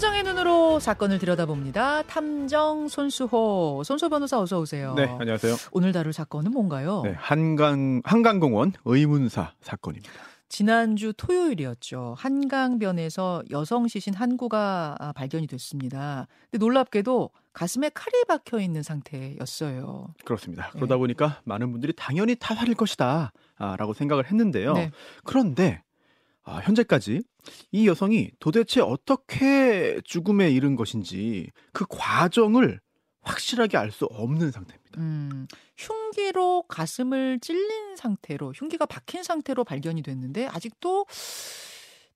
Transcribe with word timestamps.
탐정의 0.00 0.22
눈으로 0.22 0.80
사건을 0.80 1.18
들여다봅니다. 1.18 2.04
탐정 2.04 2.88
손수호. 2.88 3.82
손수 3.84 4.08
변호사 4.08 4.40
어서 4.40 4.58
오세요. 4.58 4.94
네, 4.94 5.04
안녕하세요. 5.04 5.54
오늘 5.72 5.92
다룰 5.92 6.14
사건은 6.14 6.52
뭔가요? 6.52 7.02
네, 7.04 7.12
한강 7.18 8.00
한강공원 8.04 8.72
의문사 8.86 9.52
사건입니다. 9.60 10.10
지난주 10.48 11.12
토요일이었죠. 11.14 12.14
한강변에서 12.16 13.42
여성 13.50 13.88
시신 13.88 14.14
한 14.14 14.38
구가 14.38 14.96
아, 14.98 15.12
발견이 15.12 15.46
됐습니다. 15.46 16.28
근데 16.50 16.64
놀랍게도 16.64 17.28
가슴에 17.52 17.90
칼이 17.90 18.24
박혀 18.26 18.58
있는 18.58 18.82
상태였어요. 18.82 20.14
그렇습니다. 20.24 20.70
네. 20.72 20.78
그러다 20.78 20.96
보니까 20.96 21.42
많은 21.44 21.72
분들이 21.72 21.92
당연히 21.94 22.36
타살일 22.36 22.74
것이다 22.74 23.32
아, 23.58 23.76
라고 23.76 23.92
생각을 23.92 24.30
했는데요. 24.30 24.72
네. 24.72 24.92
그런데 25.24 25.82
아, 26.50 26.60
현재까지 26.60 27.22
이 27.70 27.86
여성이 27.88 28.30
도대체 28.40 28.80
어떻게 28.80 30.00
죽음에 30.04 30.50
이른 30.50 30.74
것인지 30.76 31.50
그 31.72 31.86
과정을 31.88 32.80
확실하게 33.22 33.76
알 33.76 33.90
수 33.92 34.06
없는 34.06 34.50
상태입니다. 34.50 35.00
음, 35.00 35.46
흉기로 35.76 36.64
가슴을 36.68 37.38
찔린 37.40 37.96
상태로 37.96 38.52
흉기가 38.54 38.86
박힌 38.86 39.22
상태로 39.22 39.64
발견이 39.64 40.02
됐는데 40.02 40.46
아직도 40.46 41.06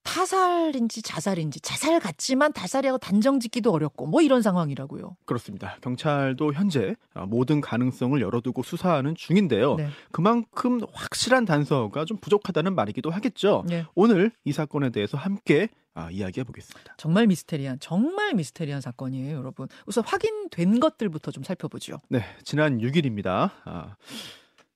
타살인지 0.05 1.03
자살인지 1.03 1.61
자살 1.61 1.99
같지만 1.99 2.53
타살이라고 2.53 2.99
단정짓기도 2.99 3.73
어렵고 3.73 4.07
뭐 4.07 4.21
이런 4.21 4.43
상황이라고요. 4.43 5.17
그렇습니다. 5.25 5.77
경찰도 5.81 6.53
현재 6.53 6.95
아, 7.15 7.27
모든 7.27 7.61
가능성을 7.61 8.21
열어두고 8.21 8.63
수사하는 8.63 9.17
중인데요. 9.17 9.75
네. 9.75 9.89
그만큼 10.13 10.81
확실한 10.93 11.47
단서가 11.47 12.05
좀 12.05 12.19
부족하다는 12.19 12.75
말이기도 12.75 13.11
하겠죠. 13.11 13.65
네. 13.67 13.87
오늘 13.95 14.31
이 14.45 14.53
사건에 14.53 14.91
대해서 14.91 15.19
함께 15.19 15.69
아, 15.95 16.11
이야기해 16.11 16.45
보겠습니다. 16.45 16.95
정말 16.97 17.27
미스테리한 17.27 17.79
정말 17.81 18.35
미스테리한 18.35 18.81
사건이에요, 18.81 19.37
여러분. 19.37 19.69
우선 19.87 20.05
확인된 20.05 20.81
것들부터 20.81 21.31
좀 21.31 21.45
살펴보죠. 21.45 22.01
네, 22.09 22.25
지난 22.43 22.79
6일입니다. 22.79 23.51
아, 23.65 23.97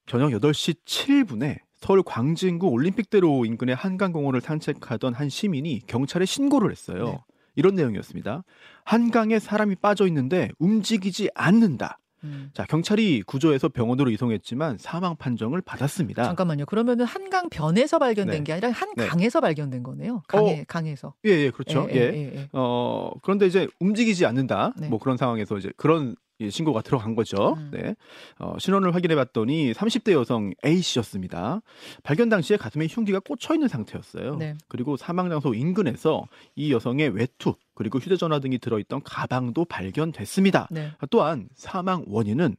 저녁 0.07 0.31
8시 0.31 0.85
7분에 0.85 1.59
서울 1.79 2.03
광진구 2.03 2.69
올림픽대로 2.69 3.45
인근의 3.45 3.75
한강공원을 3.75 4.41
산책하던 4.41 5.15
한 5.15 5.29
시민이 5.29 5.83
경찰에 5.87 6.25
신고를 6.25 6.71
했어요. 6.71 7.05
네. 7.05 7.19
이런 7.55 7.75
내용이었습니다. 7.75 8.45
한강에 8.85 9.39
사람이 9.39 9.77
빠져 9.77 10.07
있는데 10.07 10.51
움직이지 10.59 11.31
않는다. 11.35 11.99
음. 12.25 12.51
자, 12.53 12.65
경찰이 12.65 13.23
구조해서 13.23 13.69
병원으로 13.69 14.11
이송했지만 14.11 14.79
사망 14.79 15.17
판정을 15.17 15.61
받았습니다. 15.61 16.25
잠깐만요. 16.25 16.67
그러면은 16.67 17.05
한강 17.05 17.49
변에서 17.49 17.99
발견된 17.99 18.39
네. 18.39 18.45
게 18.45 18.53
아니라 18.53 18.71
한강에서 18.71 19.41
발견된 19.41 19.85
거네요. 19.85 20.23
강에 20.27 20.65
강에서. 20.67 21.15
예, 21.27 21.31
예, 21.31 21.51
그렇죠. 21.51 21.87
예, 21.91 21.95
예. 21.95 22.01
예, 22.01 22.13
예, 22.13 22.33
예. 22.35 22.49
어, 22.53 23.13
그런데 23.23 23.47
이제 23.47 23.69
움직이지 23.79 24.27
않는다. 24.27 24.73
네. 24.77 24.89
뭐 24.89 24.99
그런 24.99 25.17
상황에서 25.17 25.59
이제 25.59 25.71
그런 25.77 26.11
예, 26.11 26.15
신고가 26.51 26.83
들어간 26.83 27.15
거죠. 27.15 27.55
음. 27.59 27.71
네. 27.73 27.97
어, 28.39 28.57
신원을 28.59 28.95
확인해 28.95 29.17
봤더니 29.17 29.73
30대 29.73 30.13
여성 30.13 30.53
A 30.65 30.81
씨였습니다. 30.81 31.63
발견 32.03 32.29
당시에 32.29 32.57
가슴에 32.57 32.87
흉기가 32.89 33.19
꽂혀 33.19 33.55
있는 33.55 33.69
상태였어요. 33.69 34.37
네. 34.37 34.55
그리고 34.69 34.97
사망 34.97 35.29
장소 35.29 35.55
인근에서 35.55 36.27
이 36.55 36.73
여성의 36.73 37.11
외투 37.11 37.55
그리고 37.75 37.99
휴대전화 37.99 38.39
등이 38.41 38.59
들어있던 38.59 39.03
가방도 39.05 39.65
발견됐습니다. 39.65 40.69
네. 40.71 40.93
또한 41.11 41.49
사망 41.55 42.05
원인은 42.07 42.57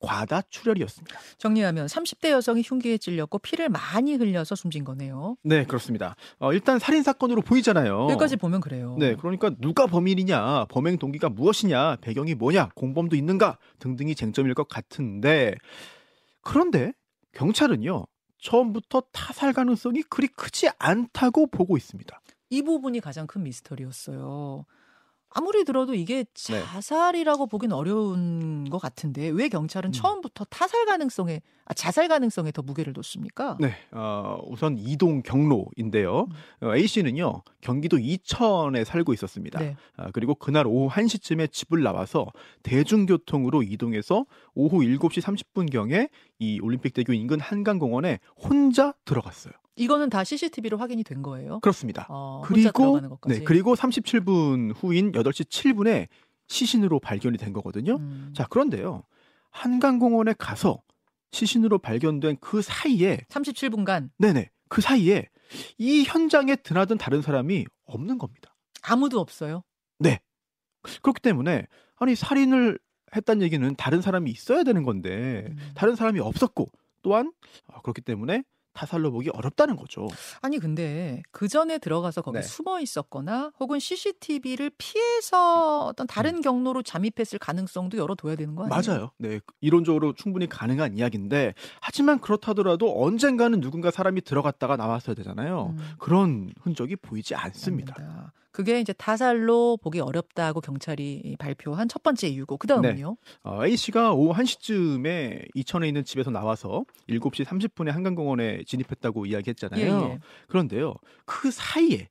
과다 0.00 0.42
출혈이었습니다. 0.50 1.18
정리하면 1.38 1.86
30대 1.86 2.30
여성이 2.30 2.62
흉기에 2.64 2.98
찔렸고 2.98 3.38
피를 3.38 3.68
많이 3.68 4.14
흘려서 4.14 4.54
숨진 4.54 4.84
거네요. 4.84 5.36
네, 5.42 5.64
그렇습니다. 5.64 6.16
어, 6.38 6.52
일단 6.52 6.78
살인 6.78 7.02
사건으로 7.02 7.42
보이잖아요. 7.42 8.08
여기까지 8.10 8.36
보면 8.36 8.60
그래요. 8.60 8.96
네, 8.98 9.14
그러니까 9.16 9.50
누가 9.60 9.86
범인이냐, 9.86 10.66
범행 10.66 10.98
동기가 10.98 11.28
무엇이냐, 11.28 11.96
배경이 12.00 12.34
뭐냐, 12.34 12.70
공범도 12.74 13.16
있는가 13.16 13.58
등등이 13.78 14.14
쟁점일 14.14 14.54
것 14.54 14.68
같은데 14.68 15.54
그런데 16.42 16.92
경찰은요 17.32 18.06
처음부터 18.38 19.04
타살 19.12 19.52
가능성이 19.52 20.02
그리 20.02 20.26
크지 20.28 20.68
않다고 20.78 21.46
보고 21.46 21.76
있습니다. 21.76 22.20
이 22.50 22.62
부분이 22.62 23.00
가장 23.00 23.26
큰 23.26 23.44
미스터리였어요. 23.44 24.66
아무리 25.34 25.64
들어도 25.64 25.94
이게 25.94 26.24
네. 26.48 26.62
자살이라고 26.62 27.46
보긴 27.46 27.72
어려운 27.72 28.68
것 28.68 28.78
같은데 28.78 29.28
왜 29.28 29.48
경찰은 29.48 29.90
음. 29.90 29.92
처음부터 29.92 30.44
타살 30.44 30.86
가능성에 30.86 31.40
아, 31.64 31.74
자살 31.74 32.08
가능성에 32.08 32.52
더 32.52 32.62
무게를 32.62 32.92
뒀습니까? 32.92 33.56
네, 33.60 33.74
어, 33.92 34.38
우선 34.46 34.76
이동 34.78 35.22
경로인데요. 35.22 36.26
음. 36.62 36.66
어, 36.66 36.76
A 36.76 36.86
씨는요 36.86 37.42
경기도 37.60 37.98
이천에 37.98 38.84
살고 38.84 39.12
있었습니다. 39.14 39.60
네. 39.60 39.76
아, 39.96 40.10
그리고 40.12 40.34
그날 40.34 40.66
오후 40.66 40.88
1시쯤에 40.90 41.50
집을 41.50 41.82
나와서 41.82 42.26
대중교통으로 42.62 43.62
이동해서 43.62 44.26
오후 44.54 44.78
7시 44.80 45.22
30분 45.22 45.70
경에 45.70 46.08
이 46.38 46.60
올림픽 46.60 46.94
대교 46.94 47.12
인근 47.12 47.40
한강공원에 47.40 48.18
혼자 48.36 48.92
들어갔어요. 49.04 49.52
이거는 49.76 50.10
다 50.10 50.22
CCTV로 50.24 50.76
확인이 50.76 51.02
된 51.02 51.22
거예요. 51.22 51.60
그렇습니다. 51.60 52.06
어, 52.08 52.42
그리고. 52.44 53.00
네, 53.26 53.40
그리고 53.40 53.74
37분 53.74 54.74
후인 54.76 55.12
8시 55.12 55.48
7분에 55.48 56.08
시신으로 56.48 57.00
발견이 57.00 57.38
된 57.38 57.52
거거든요. 57.52 57.96
음. 57.96 58.32
자, 58.36 58.46
그런데요. 58.48 59.04
한강공원에 59.50 60.34
가서 60.38 60.82
시신으로 61.32 61.78
발견된 61.78 62.36
그 62.40 62.60
사이에 62.60 63.20
37분간 63.28 64.10
네네. 64.18 64.50
그 64.68 64.80
사이에 64.80 65.28
이 65.78 66.04
현장에 66.04 66.56
드나든 66.56 66.98
다른 66.98 67.22
사람이 67.22 67.66
없는 67.84 68.18
겁니다. 68.18 68.54
아무도 68.82 69.20
없어요. 69.20 69.62
네. 69.98 70.20
그렇기 71.02 71.20
때문에 71.20 71.66
아니 71.96 72.14
살인을 72.14 72.78
했다는 73.14 73.42
얘기는 73.42 73.74
다른 73.76 74.00
사람이 74.00 74.30
있어야 74.30 74.62
되는 74.62 74.82
건데 74.82 75.46
음. 75.48 75.70
다른 75.74 75.94
사람이 75.94 76.20
없었고 76.20 76.68
또한 77.02 77.32
아, 77.68 77.80
그렇기 77.82 78.00
때문에 78.00 78.42
타살로 78.72 79.10
보기 79.12 79.30
어렵다는 79.30 79.76
거죠. 79.76 80.08
아니 80.40 80.58
근데 80.58 81.22
그 81.30 81.48
전에 81.48 81.78
들어가서 81.78 82.22
거기 82.22 82.38
네. 82.38 82.42
숨어 82.42 82.80
있었거나 82.80 83.52
혹은 83.60 83.78
CCTV를 83.78 84.70
피해서 84.78 85.86
어떤 85.86 86.06
다른 86.06 86.40
경로로 86.40 86.82
잠입했을 86.82 87.38
가능성도 87.38 87.98
열어둬야 87.98 88.36
되는 88.36 88.54
거 88.54 88.64
아니에요? 88.64 88.80
음. 88.80 88.82
맞아요. 88.86 89.10
네, 89.18 89.40
이론적으로 89.60 90.14
충분히 90.14 90.48
가능한 90.48 90.96
이야기인데 90.96 91.54
하지만 91.80 92.18
그렇다더라도 92.20 93.02
언젠가는 93.04 93.60
누군가 93.60 93.90
사람이 93.90 94.22
들어갔다가 94.22 94.76
나왔어야 94.76 95.14
되잖아요. 95.14 95.74
음. 95.78 95.94
그런 95.98 96.52
흔적이 96.60 96.96
보이지 96.96 97.34
않습니다. 97.34 97.94
않는다. 97.98 98.32
그게 98.52 98.80
이제 98.80 98.92
타살로 98.92 99.78
보기 99.78 100.00
어렵다고 100.00 100.60
경찰이 100.60 101.36
발표한 101.38 101.88
첫 101.88 102.02
번째 102.02 102.28
이유고 102.28 102.58
그 102.58 102.66
다음은요. 102.66 103.16
어, 103.42 103.66
A 103.66 103.76
씨가 103.76 104.12
오후 104.12 104.32
1시쯤에 104.34 105.48
이천에 105.54 105.88
있는 105.88 106.04
집에서 106.04 106.30
나와서 106.30 106.84
7시 107.08 107.44
30분에 107.44 107.90
한강공원에 107.90 108.62
진입했다고 108.66 109.26
이야기했잖아요. 109.26 109.80
예, 109.80 110.12
예. 110.12 110.18
그런데요. 110.48 110.94
그 111.24 111.50
사이에 111.50 112.08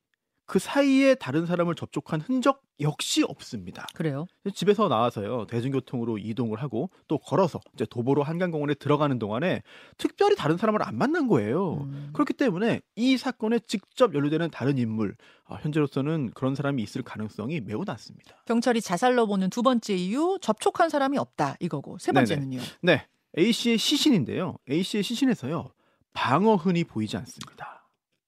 그 0.51 0.59
사이에 0.59 1.16
다른 1.16 1.45
사람을 1.45 1.75
접촉한 1.75 2.19
흔적 2.19 2.62
역시 2.81 3.23
없습니다. 3.23 3.88
그래요. 3.94 4.25
집에서 4.53 4.89
나와서요 4.89 5.45
대중교통으로 5.45 6.17
이동을 6.17 6.62
하고 6.62 6.89
또 7.07 7.17
걸어서 7.19 7.62
이제 7.73 7.85
도보로 7.89 8.23
한강공원에 8.23 8.73
들어가는 8.73 9.17
동안에 9.17 9.63
특별히 9.97 10.35
다른 10.35 10.57
사람을 10.57 10.85
안 10.85 10.97
만난 10.97 11.29
거예요. 11.29 11.88
음. 11.89 12.09
그렇기 12.12 12.34
때문에 12.34 12.81
이 12.97 13.16
사건에 13.16 13.59
직접 13.59 14.13
연루되는 14.13 14.50
다른 14.51 14.78
인물 14.78 15.16
아, 15.45 15.56
현재로서는 15.56 16.31
그런 16.34 16.53
사람이 16.53 16.83
있을 16.83 17.01
가능성이 17.01 17.62
매우 17.62 17.85
낮습니다. 17.85 18.44
경찰이 18.45 18.81
자살로 18.81 19.28
보는 19.28 19.51
두 19.51 19.63
번째 19.63 19.95
이유 19.95 20.38
접촉한 20.41 20.89
사람이 20.89 21.18
없다 21.18 21.56
이거고 21.62 21.98
세 21.98 22.12
네네. 22.12 22.25
번째는요. 22.25 22.59
네, 22.81 23.07
A 23.38 23.53
씨의 23.53 23.77
시신인데요. 23.77 24.57
A 24.69 24.83
씨의 24.83 25.03
시신에서요 25.03 25.71
방어흔이 26.12 26.83
보이지 26.83 27.15
않습니다. 27.15 27.81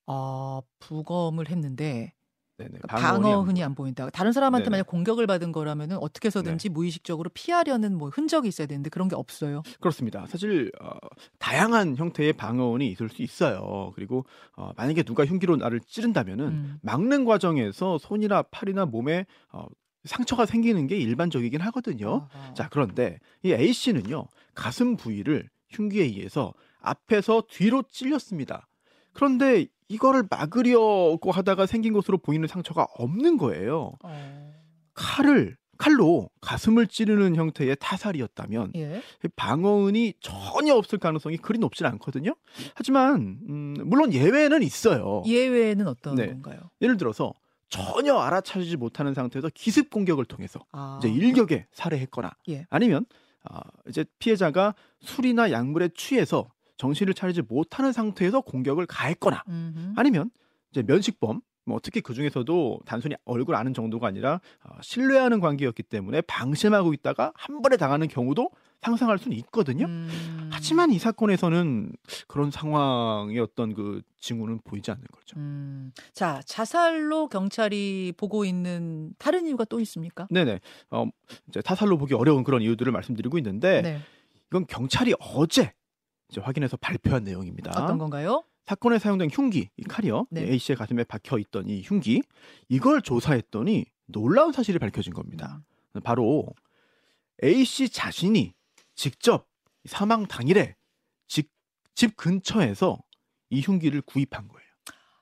아 0.06 0.62
부검을 0.80 1.50
했는데 1.50 2.14
네네, 2.58 2.80
방어흔이 2.88 3.64
안 3.64 3.74
보인다. 3.74 4.10
다른 4.12 4.32
사람한테 4.32 4.66
네네. 4.66 4.72
만약 4.72 4.88
공격을 4.88 5.26
받은 5.26 5.52
거라면은 5.52 5.98
어떻게 5.98 6.28
해서든지 6.28 6.70
무의식적으로 6.70 7.30
피하려는 7.34 7.98
뭐 7.98 8.10
흔적이 8.10 8.48
있어야 8.48 8.68
되는데 8.68 8.90
그런 8.90 9.08
게 9.08 9.16
없어요. 9.16 9.64
그렇습니다. 9.80 10.26
사실 10.28 10.72
어, 10.80 10.92
다양한 11.40 11.96
형태의 11.98 12.34
방어흔이 12.34 12.88
있을 12.92 13.10
수 13.10 13.24
있어요. 13.24 13.92
그리고 13.96 14.26
어, 14.56 14.72
만약에 14.78 15.02
누가 15.04 15.26
흉기로 15.26 15.56
나를 15.58 15.80
찌른다면은 15.82 16.46
음. 16.46 16.80
막는 16.84 17.26
과정에서 17.26 17.98
손이나 17.98 18.44
팔이나 18.44 18.86
몸에 18.86 19.26
어, 19.52 19.66
상처가 20.04 20.46
생기는 20.46 20.86
게 20.86 20.98
일반적이긴 20.98 21.62
하거든요. 21.62 22.28
아하. 22.34 22.54
자, 22.54 22.68
그런데 22.70 23.20
이 23.42 23.52
A 23.54 23.74
씨는요, 23.74 24.28
가슴 24.54 24.96
부위를 24.96 25.50
흉기에 25.70 26.04
의해서 26.04 26.54
앞에서 26.82 27.44
뒤로 27.50 27.84
찔렸습니다. 27.90 28.68
그런데 29.14 29.68
이거를 29.88 30.24
막으려고 30.30 31.32
하다가 31.32 31.66
생긴 31.66 31.94
것으로 31.94 32.18
보이는 32.18 32.48
상처가 32.48 32.88
없는 32.96 33.38
거예요. 33.38 33.94
어. 34.04 34.54
칼을 34.94 35.58
칼로 35.78 36.30
가슴을 36.40 36.88
찌르는 36.88 37.36
형태의 37.36 37.76
타살이었다면 37.80 38.74
예. 38.76 39.02
방어운이 39.36 40.14
전혀 40.22 40.76
없을 40.76 41.00
가능성이 41.00 41.38
그리 41.38 41.60
높진 41.60 41.86
않거든요. 41.88 42.36
하지만 42.76 43.40
음, 43.50 43.74
물론 43.84 44.14
예외는 44.14 44.62
있어요. 44.64 45.24
예외는 45.26 45.88
어떤 45.88 46.16
네. 46.16 46.28
건가요? 46.28 46.70
예를 46.82 46.98
들어서 46.98 47.34
전혀 47.70 48.16
알아차리지 48.16 48.78
못하는 48.78 49.14
상태에서 49.14 49.50
기습 49.54 49.90
공격을 49.90 50.26
통해서 50.26 50.60
아. 50.72 51.00
이제 51.02 51.10
일격에 51.10 51.66
살해했거나 51.72 52.32
예. 52.50 52.66
아니면 52.70 53.06
아, 53.44 53.62
이제 53.90 54.06
피해자가 54.20 54.76
술이나 55.02 55.52
약물에 55.52 55.90
취해서 55.96 56.50
정신을 56.84 57.14
차리지 57.14 57.44
못하는 57.48 57.94
상태에서 57.94 58.42
공격을 58.42 58.86
가했거나 58.88 59.44
음흠. 59.48 59.94
아니면 59.96 60.30
이제 60.70 60.84
면식범 60.84 61.40
뭐 61.66 61.80
특히 61.82 62.02
그 62.02 62.14
중에서도 62.14 62.82
단순히 62.86 63.16
얼굴 63.24 63.56
아는 63.56 63.74
정도가 63.74 64.08
아니라 64.08 64.42
어, 64.66 64.76
신뢰하는 64.82 65.40
관계였기 65.40 65.84
때문에 65.84 66.20
방심하고 66.22 66.94
있다가 66.94 67.32
한 67.36 67.62
번에 67.62 67.78
당하는 67.78 68.10
경우도 68.10 68.50
상상할 68.82 69.18
수는 69.18 69.38
있거든요. 69.38 69.86
음. 69.86 70.50
하지만 70.52 70.92
이 70.92 71.00
사건에서는 71.00 71.94
그런 72.28 72.52
상황의 72.52 73.40
어떤 73.40 73.74
그 73.74 74.02
징후는 74.20 74.60
보이지 74.66 74.92
않는 74.92 75.06
거죠. 75.10 75.40
음. 75.40 75.94
자, 76.12 76.42
자살로 76.46 77.30
경찰이 77.30 78.12
보고 78.18 78.44
있는 78.44 79.14
다른 79.18 79.48
이유가 79.48 79.64
또 79.64 79.80
있습니까? 79.80 80.28
네네. 80.30 80.60
어, 80.92 81.06
이제 81.48 81.62
타살로 81.62 81.98
보기 81.98 82.14
어려운 82.14 82.44
그런 82.44 82.62
이유들을 82.62 82.92
말씀드리고 82.92 83.38
있는데 83.38 83.82
네. 83.82 84.00
이건 84.50 84.66
경찰이 84.68 85.14
어제 85.18 85.72
확인해서 86.42 86.78
발표한 86.78 87.24
내용입니다. 87.24 87.72
어떤 87.72 87.98
건가요? 87.98 88.44
사건에 88.66 88.98
사용된 88.98 89.30
흉기, 89.30 89.70
이 89.76 89.84
칼이요. 89.84 90.28
네. 90.32 90.44
A 90.44 90.58
씨의 90.58 90.78
가슴에 90.78 91.04
박혀 91.04 91.38
있던 91.38 91.68
이 91.68 91.82
흉기, 91.82 92.22
이걸 92.70 93.02
조사했더니 93.02 93.86
놀라운 94.06 94.52
사실이 94.54 94.80
밝혀진 94.80 95.14
겁니다. 95.14 95.62
바로 96.04 96.46
A 97.44 97.66
씨 97.66 97.90
자신이 97.90 98.54
직접 98.96 99.48
사망 99.86 100.26
당일에 100.26 100.76
집, 101.28 101.50
집 101.94 102.16
근처에서 102.16 103.00
이 103.50 103.62
흉기를 103.62 104.02
구입한 104.02 104.48
거예요. 104.48 104.64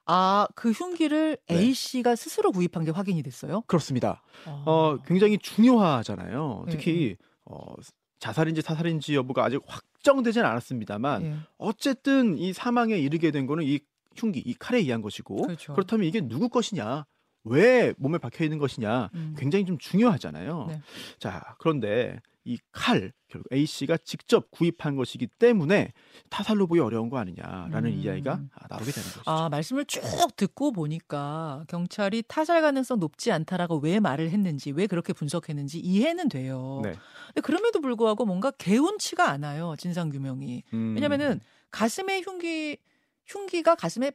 아, 0.06 0.48
그 0.56 0.72
흉기를 0.72 1.38
네. 1.48 1.56
A 1.56 1.74
씨가 1.74 2.16
스스로 2.16 2.52
구입한 2.52 2.84
게 2.84 2.92
확인이 2.92 3.24
됐어요? 3.24 3.62
그렇습니다. 3.62 4.22
아. 4.46 4.63
어, 4.66 4.98
굉장히 5.06 5.38
중요하잖아요. 5.38 6.66
예, 6.68 6.72
특히 6.72 7.18
어, 7.46 7.74
자살인지 8.19 8.62
타살인지 8.62 9.16
여부가 9.16 9.46
아직 9.46 9.62
확 9.66 9.84
정되진 10.01 10.44
않았습니다만 10.44 11.24
예. 11.24 11.36
어쨌든 11.57 12.38
이 12.38 12.53
사망에 12.53 12.98
이르게 12.98 13.31
된 13.31 13.45
거는 13.45 13.63
이 13.63 13.80
흉기, 14.15 14.39
이 14.39 14.53
칼에 14.53 14.80
의한 14.80 15.01
것이고 15.01 15.44
그렇죠. 15.44 15.74
그렇다면 15.74 16.07
이게 16.07 16.21
누구 16.21 16.50
것이냐, 16.50 17.06
왜 17.44 17.94
몸에 17.98 18.18
박혀 18.18 18.44
있는 18.44 18.57
것이냐, 18.57 19.09
음. 19.13 19.36
굉장히 19.38 19.65
좀 19.65 19.77
중요하잖아요. 19.77 20.65
네. 20.69 20.81
자, 21.19 21.56
그런데 21.59 22.19
이 22.43 22.57
칼 22.73 23.13
결국 23.27 23.51
A 23.53 23.65
씨가 23.65 23.97
직접 23.97 24.49
구입한 24.51 24.95
것이기 24.95 25.27
때문에 25.27 25.93
타살로 26.29 26.67
보기 26.67 26.79
어려운 26.79 27.09
거 27.09 27.17
아니냐라는 27.17 27.91
음. 27.91 27.95
이야기가 27.95 28.31
아, 28.33 28.67
나오게 28.69 28.91
되는 28.91 29.09
것이죠. 29.09 29.21
아, 29.25 29.47
말씀을 29.49 29.85
쭉 29.85 30.01
듣고 30.35 30.71
보니까 30.71 31.63
경찰이 31.67 32.23
타살 32.27 32.61
가능성 32.61 32.99
높지 32.99 33.31
않다라고 33.31 33.77
왜 33.77 33.99
말을 33.99 34.31
했는지, 34.31 34.71
왜 34.71 34.88
그렇게 34.88 35.13
분석했는지 35.13 35.79
이해는 35.79 36.29
돼요. 36.29 36.81
네. 36.83 36.93
근데 37.27 37.41
그럼에도 37.41 37.79
불구하고 37.79 38.25
뭔가 38.25 38.51
개운치가 38.51 39.29
않아요, 39.29 39.75
진상 39.77 40.09
규명이. 40.09 40.63
음, 40.73 40.95
왜냐면은 40.95 41.39
가슴에 41.69 42.21
흉기 42.21 42.77
흉기가 43.25 43.75
가슴에 43.75 44.11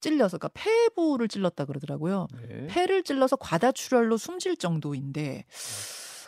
찔려서 0.00 0.38
그러니까 0.38 0.60
폐부를 0.60 1.28
찔렀다 1.28 1.64
그러더라고요. 1.64 2.28
네. 2.48 2.66
폐를 2.68 3.02
찔러서 3.02 3.36
과다출혈로 3.36 4.16
숨질 4.16 4.56
정도인데 4.56 5.44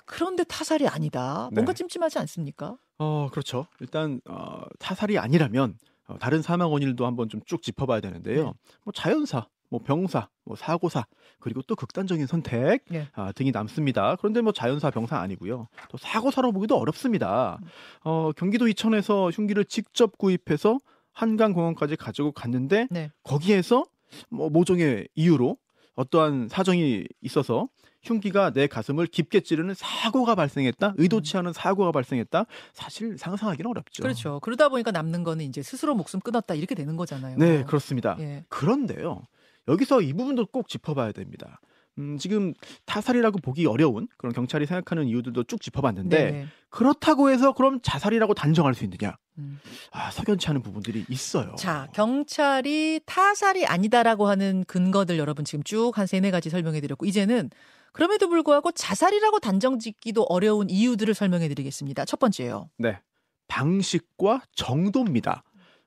그런데 0.09 0.45
타살이 0.45 0.89
아니다. 0.89 1.49
뭔가 1.53 1.73
네. 1.73 1.77
찜찜하지 1.77 2.19
않습니까? 2.21 2.77
어, 2.99 3.29
그렇죠. 3.31 3.67
일단 3.81 4.21
어, 4.29 4.63
타살이 4.79 5.19
아니라면 5.19 5.79
어, 6.07 6.17
다른 6.19 6.43
사망 6.43 6.73
원인도 6.73 7.07
한번 7.07 7.29
좀 7.29 7.43
쭉 7.47 7.63
짚어봐야 7.63 8.01
되는데요. 8.01 8.45
네. 8.45 8.53
뭐 8.85 8.93
자연사, 8.95 9.47
뭐 9.69 9.81
병사, 9.85 10.29
뭐 10.45 10.57
사고사, 10.57 11.07
그리고 11.41 11.61
또 11.63 11.77
극단적인 11.77 12.27
선택 12.27 12.85
예. 12.93 13.09
아, 13.13 13.33
등이 13.33 13.51
남습니다. 13.53 14.17
그런데 14.17 14.41
뭐 14.41 14.53
자연사, 14.53 14.91
병사 14.91 15.19
아니고요. 15.19 15.69
또 15.91 15.99
사고사로 15.99 16.53
보기도 16.53 16.77
어렵습니다. 16.79 17.59
어, 18.03 18.33
경기도 18.33 18.67
이천에서 18.67 19.31
흉기를 19.31 19.67
직접 19.67 20.17
구입해서 20.17 20.79
한강공원까지 21.13 21.97
가지고 21.97 22.33
갔는데 22.33 22.89
네. 22.91 23.11
거기에서 23.23 23.85
뭐 24.31 24.49
모종의 24.49 25.09
이유로 25.15 25.59
어떠한 25.97 26.49
사정이 26.49 27.05
있어서 27.21 27.69
흉기가 28.03 28.51
내 28.51 28.67
가슴을 28.67 29.07
깊게 29.07 29.41
찌르는 29.41 29.75
사고가 29.75 30.35
발생했다. 30.35 30.95
의도치 30.97 31.37
않은 31.39 31.53
사고가 31.53 31.93
발생했다. 31.93 32.47
사실 32.73 33.19
상상하기는 33.19 33.71
어렵죠. 33.71 34.03
음. 34.03 34.05
그렇죠. 34.05 34.41
그러다 34.41 34.69
보니까 34.69 34.91
남는 34.91 35.25
거는 35.25 35.45
이제 35.45 35.63
스스로 35.63 35.95
목숨 35.95 36.21
끊었다 36.21 36.55
이렇게 36.55 36.75
되는 36.75 36.97
거잖아요. 36.97 37.37
네, 37.39 37.65
그렇습니다. 37.65 38.17
예. 38.21 38.45
그런데요. 38.49 39.27
여기서 39.67 40.01
이 40.01 40.13
부분도 40.13 40.47
꼭 40.47 40.69
짚어봐야 40.69 41.13
됩니다. 41.13 41.61
음, 41.99 42.17
지금 42.19 42.55
타살이라고 42.87 43.39
보기 43.41 43.67
어려운 43.67 44.09
그런 44.17 44.33
경찰이 44.33 44.67
생각하는 44.67 45.07
이유들도 45.07 45.45
쭉 45.45 45.61
짚어봤는데 45.61 46.31
네. 46.31 46.47
그렇다고 46.71 47.31
해서 47.31 47.53
그럼 47.53 47.81
자살이라고 47.83 48.35
단정할 48.35 48.75
수 48.75 48.85
있느냐? 48.85 49.17
음. 49.39 49.59
아, 49.91 50.11
석연치 50.11 50.49
않은 50.49 50.63
부분들이 50.63 51.05
있어요. 51.09 51.55
자, 51.57 51.89
경찰이 51.95 53.01
타살이 53.07 53.67
아니다라고 53.67 54.29
하는 54.29 54.65
근거들 54.67 55.19
여러분 55.19 55.45
지금 55.45 55.63
쭉 55.65 55.99
한 55.99 56.07
세네 56.07 56.31
가지 56.31 56.51
설명해 56.51 56.81
드렸고 56.81 57.07
이제는 57.07 57.51
그럼에도 57.93 58.29
불구하고 58.29 58.71
자살이라고 58.73 59.41
단정 59.41 59.79
짓기도 59.79 60.23
어려운 60.29 60.71
이유들을 60.71 61.13
설명해 61.15 61.49
드리겠습니다. 61.49 62.05
첫 62.05 62.21
번째요. 62.21 62.71
네. 62.79 63.01
방식과 63.49 64.43
정도입니다. 64.55 65.43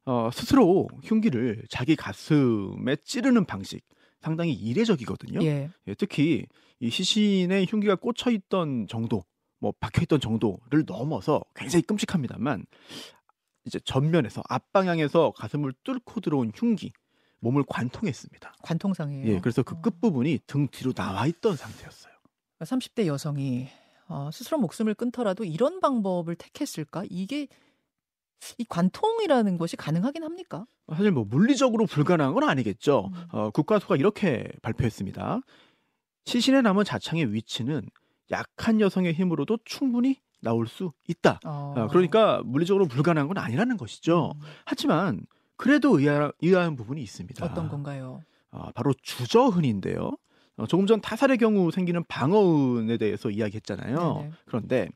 어, 0.05 0.29
스스로 0.33 0.87
흉기를 1.03 1.63
자기 1.69 1.95
가슴에 1.95 2.95
찌르는 3.05 3.45
방식 3.45 3.81
상당히 4.21 4.53
이례적이거든요. 4.53 5.43
예. 5.43 5.69
예, 5.87 5.93
특히 5.95 6.45
이 6.79 6.89
시신에 6.89 7.65
흉기가 7.67 7.95
꽂혀 7.95 8.31
있던 8.31 8.87
정도, 8.87 9.23
뭐 9.59 9.73
박혀 9.79 10.03
있던 10.03 10.19
정도를 10.19 10.85
넘어서 10.85 11.41
굉장히 11.55 11.83
끔찍합니다만 11.83 12.65
이제 13.65 13.79
전면에서 13.79 14.41
앞방향에서 14.47 15.31
가슴을 15.31 15.73
뚫고 15.83 16.21
들어온 16.21 16.51
흉기 16.55 16.93
몸을 17.39 17.63
관통했습니다. 17.67 18.53
관통상이에요. 18.61 19.27
예, 19.27 19.39
그래서 19.39 19.63
그 19.63 19.75
어. 19.75 19.81
끝부분이 19.81 20.39
등 20.47 20.67
뒤로 20.69 20.93
나와 20.93 21.25
있던 21.27 21.55
상태였어요. 21.55 22.13
30대 22.59 23.07
여성이 23.07 23.67
어, 24.07 24.29
스스로 24.31 24.57
목숨을 24.59 24.93
끊더라도 24.93 25.43
이런 25.43 25.79
방법을 25.79 26.35
택했을까? 26.35 27.03
이게 27.09 27.47
이 28.57 28.65
관통이라는 28.65 29.57
것이 29.57 29.75
가능하긴 29.75 30.23
합니까? 30.23 30.65
사실 30.89 31.11
뭐 31.11 31.25
물리적으로 31.25 31.85
불가능한 31.85 32.33
건 32.33 32.43
아니겠죠. 32.43 33.11
음. 33.13 33.23
어, 33.31 33.49
국가수가 33.51 33.95
이렇게 33.95 34.51
발표했습니다. 34.61 35.41
시신에 36.25 36.61
남은 36.61 36.83
자창의 36.83 37.33
위치는 37.33 37.81
약한 38.31 38.79
여성의 38.79 39.13
힘으로도 39.13 39.59
충분히 39.65 40.17
나올 40.39 40.67
수 40.67 40.91
있다. 41.07 41.39
어. 41.45 41.73
어, 41.77 41.87
그러니까 41.87 42.41
물리적으로 42.43 42.87
불가능한 42.87 43.27
건 43.27 43.37
아니라는 43.37 43.77
것이죠. 43.77 44.33
음. 44.35 44.41
하지만 44.65 45.25
그래도 45.55 45.99
의아, 45.99 46.31
의아한 46.41 46.75
부분이 46.75 47.01
있습니다. 47.01 47.45
어떤 47.45 47.69
건가요? 47.69 48.23
어, 48.51 48.71
바로 48.73 48.93
주저흔인데요. 49.01 50.11
어, 50.57 50.67
조금 50.67 50.87
전 50.87 50.99
타살의 51.01 51.37
경우 51.37 51.71
생기는 51.71 52.03
방어흔에 52.07 52.97
대해서 52.97 53.29
이야기했잖아요. 53.29 54.15
네네. 54.15 54.31
그런데 54.45 54.89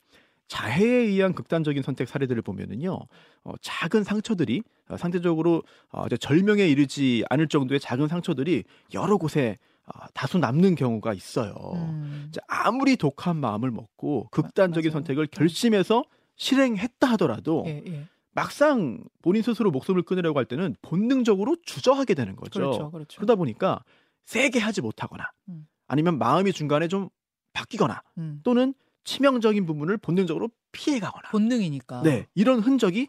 자해에 0.48 0.86
의한 0.86 1.34
극단적인 1.34 1.82
선택 1.84 2.08
사례들을 2.08 2.42
보면은요, 2.42 3.00
어, 3.44 3.54
작은 3.62 4.04
상처들이 4.04 4.62
어, 4.90 4.98
상대적으로 4.98 5.64
어, 5.90 6.08
절명에 6.10 6.68
이르지 6.68 7.24
않을 7.30 7.48
정도의 7.48 7.80
작은 7.80 8.08
상처들이 8.08 8.64
여러 8.94 9.18
곳에 9.18 9.58
어, 9.88 10.06
다수 10.14 10.38
남는 10.38 10.76
경우가 10.76 11.14
있어요. 11.14 11.54
음. 11.76 12.32
아무리 12.48 12.96
독한 12.96 13.38
마음을 13.38 13.72
먹고 13.72 14.28
극단적인 14.32 14.90
맞아요. 14.90 15.00
선택을 15.00 15.28
결심해서 15.28 16.04
실행했다 16.36 17.08
하더라도 17.12 17.64
예, 17.68 17.84
예. 17.88 18.08
막상 18.32 19.04
본인 19.22 19.42
스스로 19.42 19.72
목숨을 19.72 20.02
끊으려고 20.02 20.38
할 20.38 20.46
때는 20.46 20.76
본능적으로 20.82 21.56
주저하게 21.64 22.14
되는 22.14 22.36
거죠. 22.36 22.60
그렇죠, 22.60 22.92
그렇죠. 22.92 23.18
그러다 23.18 23.36
보니까 23.36 23.84
세게 24.26 24.60
하지 24.60 24.82
못하거나 24.82 25.32
음. 25.50 25.68
아니면 25.88 26.18
마음이 26.18 26.52
중간에 26.52 26.88
좀 26.88 27.10
바뀌거나 27.54 28.02
음. 28.18 28.42
또는 28.44 28.74
치명적인 29.06 29.66
부분을 29.66 29.98
본능적으로 29.98 30.50
피해가거나 30.74 31.30
본능이니까. 31.30 32.02
네 32.04 32.28
이런 32.36 32.60
흔적이 32.60 33.08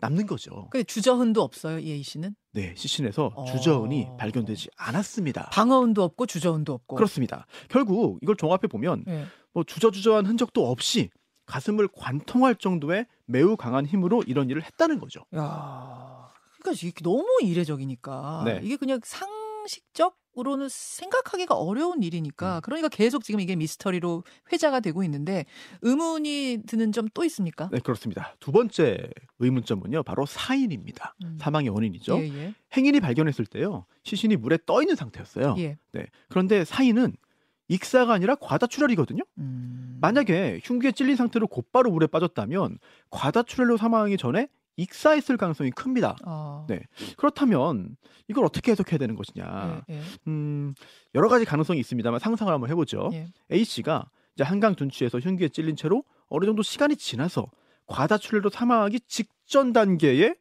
남는 0.00 0.26
거죠. 0.26 0.68
근데 0.70 0.84
주저흔도 0.84 1.42
없어요, 1.42 1.78
이 1.78 1.92
A 1.92 2.02
씨는? 2.02 2.34
네 2.52 2.74
시신에서 2.76 3.32
어. 3.34 3.44
주저흔이 3.44 4.08
발견되지 4.18 4.70
않았습니다. 4.76 5.50
방어흔도 5.52 6.02
없고 6.02 6.26
주저흔도 6.26 6.72
없고. 6.72 6.96
그렇습니다. 6.96 7.46
결국 7.68 8.18
이걸 8.22 8.36
종합해 8.36 8.66
보면 8.70 9.04
예. 9.08 9.24
뭐 9.52 9.64
주저주저한 9.64 10.26
흔적도 10.26 10.68
없이 10.70 11.10
가슴을 11.46 11.88
관통할 11.88 12.56
정도의 12.56 13.06
매우 13.26 13.56
강한 13.56 13.86
힘으로 13.86 14.22
이런 14.26 14.48
일을 14.50 14.62
했다는 14.64 14.98
거죠. 14.98 15.20
야, 15.36 16.32
그러니까 16.60 16.86
이게 16.86 16.92
너무 17.02 17.38
이례적이니까 17.42 18.42
네. 18.46 18.60
이게 18.62 18.76
그냥 18.76 19.00
상식적 19.04 20.16
으로는 20.38 20.68
생각하기가 20.70 21.54
어려운 21.54 22.02
일이니까 22.02 22.60
그러니까 22.60 22.88
계속 22.88 23.22
지금 23.24 23.40
이게 23.40 23.54
미스터리로 23.56 24.24
회자가 24.52 24.80
되고 24.80 25.02
있는데 25.04 25.44
의문이 25.82 26.62
드는 26.66 26.92
점 26.92 27.04
또 27.14 27.22
있습니까? 27.24 27.68
네, 27.70 27.78
그렇습니다. 27.78 28.34
두 28.40 28.50
번째 28.50 29.08
의문점은요, 29.38 30.02
바로 30.02 30.26
사인입니다. 30.26 31.14
음. 31.22 31.36
사망의 31.40 31.68
원인이죠. 31.70 32.18
예, 32.18 32.28
예. 32.28 32.54
행인이 32.76 32.98
발견했을 33.00 33.46
때요, 33.46 33.86
시신이 34.02 34.36
물에 34.36 34.58
떠 34.66 34.82
있는 34.82 34.96
상태였어요. 34.96 35.54
예. 35.58 35.78
네. 35.92 36.06
그런데 36.28 36.64
사인은 36.64 37.14
익사가 37.68 38.12
아니라 38.12 38.34
과다출혈이거든요. 38.34 39.22
음. 39.38 39.98
만약에 40.00 40.60
흉기에 40.64 40.92
찔린 40.92 41.16
상태로 41.16 41.46
곧바로 41.46 41.90
물에 41.90 42.06
빠졌다면 42.08 42.78
과다출혈로 43.10 43.76
사망하기 43.76 44.16
전에 44.16 44.48
익사했을 44.76 45.36
가능성이 45.36 45.70
큽니다. 45.70 46.16
어. 46.24 46.66
네. 46.68 46.82
그렇다면 47.16 47.96
이걸 48.28 48.44
어떻게 48.44 48.72
해석해야 48.72 48.98
되는 48.98 49.14
것이냐? 49.14 49.82
예, 49.88 49.94
예. 49.94 50.00
음, 50.26 50.74
여러 51.14 51.28
가지 51.28 51.44
가능성이 51.44 51.80
있습니다만 51.80 52.20
상상을 52.20 52.52
한번 52.52 52.70
해보죠. 52.70 53.10
예. 53.12 53.28
A 53.52 53.64
씨가 53.64 54.10
이제 54.34 54.44
한강 54.44 54.74
둔치에서 54.74 55.20
흉기에 55.20 55.48
찔린 55.48 55.76
채로 55.76 56.04
어느 56.28 56.44
정도 56.44 56.62
시간이 56.62 56.96
지나서 56.96 57.46
과다출혈로 57.86 58.50
사망하기 58.50 59.00
직전 59.06 59.72
단계에 59.72 60.34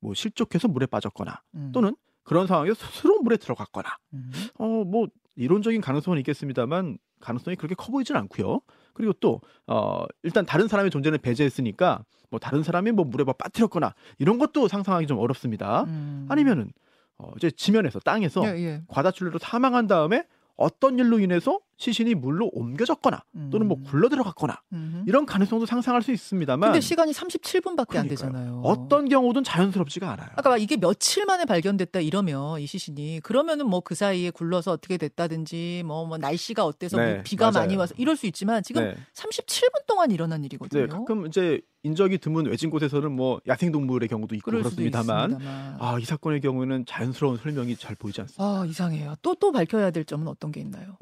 뭐 0.00 0.14
실족해서 0.14 0.68
물에 0.68 0.86
빠졌거나 0.86 1.42
음. 1.54 1.72
또는 1.72 1.96
그런 2.22 2.46
상황에서 2.46 2.74
스스로 2.74 3.20
물에 3.20 3.36
들어갔거나 3.36 3.88
음. 4.14 4.30
어뭐 4.58 5.08
이론적인 5.36 5.80
가능성은 5.80 6.18
있겠습니다만 6.18 6.98
가능성이 7.20 7.56
그렇게 7.56 7.74
커 7.74 7.90
보이진 7.90 8.16
않고요. 8.16 8.60
그리고 8.94 9.12
또 9.14 9.40
어 9.66 10.04
일단 10.22 10.44
다른 10.44 10.68
사람의 10.68 10.90
존재는 10.90 11.20
배제했으니까 11.20 12.04
뭐 12.30 12.38
다른 12.38 12.62
사람이 12.62 12.92
뭐 12.92 13.04
물에 13.04 13.24
막 13.24 13.38
빠뜨렸거나 13.38 13.94
이런 14.18 14.38
것도 14.38 14.68
상상하기 14.68 15.06
좀 15.06 15.18
어렵습니다. 15.18 15.84
음. 15.84 16.26
아니면은 16.28 16.72
어 17.18 17.30
이제 17.36 17.50
지면에서 17.50 18.00
땅에서 18.00 18.44
예, 18.46 18.62
예. 18.62 18.82
과다출혈로 18.88 19.38
사망한 19.38 19.86
다음에 19.86 20.26
어떤 20.56 20.98
일로 20.98 21.18
인해서 21.18 21.60
시신이 21.76 22.14
물로 22.16 22.50
옮겨졌거나 22.52 23.24
또는 23.50 23.68
뭐 23.68 23.76
음. 23.78 23.84
굴러 23.84 24.08
들어갔거나 24.08 24.60
음흠. 24.72 25.04
이런 25.06 25.24
가능성도 25.26 25.66
상상할 25.66 26.02
수 26.02 26.10
있습니다만 26.12 26.70
근데 26.72 26.80
시간이 26.80 27.12
37분밖에 27.12 27.96
안 27.96 28.06
그러니까요. 28.08 28.08
되잖아요. 28.08 28.60
어떤 28.64 29.08
경우든 29.08 29.44
자연스럽지가 29.44 30.10
않아요. 30.12 30.28
아까 30.34 30.50
막 30.50 30.60
이게 30.60 30.76
며칠 30.76 31.26
만에 31.26 31.44
발견됐다 31.44 32.00
이러면 32.00 32.60
이 32.60 32.66
시신이 32.66 33.20
그러면은 33.22 33.66
뭐 33.68 33.84
그 33.84 33.94
사이에 33.94 34.30
굴러서 34.30 34.72
어떻게 34.72 34.96
됐다든지 34.96 35.82
뭐, 35.84 36.06
뭐 36.06 36.16
날씨가 36.16 36.64
어때서 36.64 36.96
네, 36.96 37.14
뭐 37.14 37.22
비가 37.22 37.50
맞아요. 37.50 37.66
많이 37.66 37.76
와서 37.76 37.94
이럴 37.98 38.16
수 38.16 38.26
있지만 38.26 38.62
지금 38.62 38.82
네. 38.82 38.96
37분 39.14 39.86
동안 39.86 40.10
일어난 40.10 40.42
일이거든요. 40.42 40.80
네, 40.82 40.88
가끔 40.88 41.26
이제 41.26 41.60
인적이 41.82 42.16
드문 42.18 42.46
외진 42.46 42.70
곳에서는 42.70 43.12
뭐 43.12 43.40
야생 43.46 43.70
동물의 43.70 44.08
경우도 44.08 44.34
있고 44.36 44.50
그렇습니다만. 44.50 45.38
아, 45.78 45.98
이 46.00 46.04
사건의 46.04 46.40
경우에는 46.40 46.86
자연스러운 46.86 47.36
설명이 47.36 47.76
잘 47.76 47.94
보이지 47.94 48.22
않습니다. 48.22 48.42
아, 48.42 48.64
이상해요. 48.66 49.16
또또 49.20 49.52
밝혀야 49.52 49.90
될 49.90 50.06
점은 50.06 50.26
어떤 50.28 50.50
게 50.50 50.60
있나요? 50.60 50.96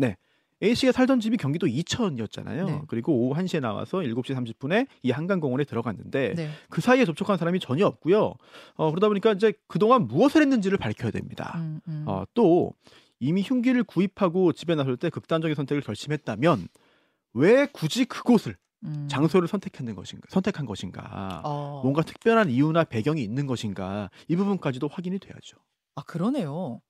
A 0.63 0.75
씨가 0.75 0.93
살던 0.93 1.21
집이 1.21 1.37
경기도 1.37 1.67
이천이었잖아요. 1.67 2.67
네. 2.67 2.81
그리고 2.87 3.13
오후 3.15 3.35
1시에 3.35 3.61
나와서 3.61 3.99
7시 3.99 4.35
30분에 4.35 4.87
이 5.03 5.11
한강공원에 5.11 5.65
들어갔는데 5.65 6.35
네. 6.35 6.51
그 6.69 6.81
사이에 6.81 7.05
접촉한 7.05 7.37
사람이 7.37 7.59
전혀 7.61 7.87
없고요. 7.87 8.35
어, 8.75 8.91
그러다 8.91 9.09
보니까 9.09 9.33
이제 9.33 9.53
그동안 9.67 10.07
무엇을 10.07 10.41
했는지를 10.43 10.79
밝혀야 10.79 11.11
됩니다. 11.11 11.55
음, 11.57 11.81
음. 11.89 12.05
어, 12.07 12.25
또 12.35 12.73
이미 13.19 13.43
흉기를 13.43 13.83
구입하고 13.85 14.53
집에 14.53 14.75
나설 14.75 14.97
때 14.97 15.11
극단적인 15.11 15.55
선택을 15.55 15.83
결심했다면 15.83 16.69
왜 17.35 17.67
굳이 17.73 18.05
그곳을 18.05 18.57
음. 18.85 19.07
장소를 19.09 19.49
선택했는 19.49 19.95
것인가? 19.95 20.27
선택한 20.29 20.67
것인가? 20.67 21.43
어. 21.45 21.81
뭔가 21.83 22.03
특별한 22.03 22.51
이유나 22.51 22.85
배경이 22.85 23.23
있는 23.23 23.47
것인가? 23.47 24.11
이 24.29 24.37
부분까지도 24.37 24.89
확인이 24.89 25.19
돼야죠. 25.19 25.57
아, 25.95 26.03
그러네요. 26.03 26.81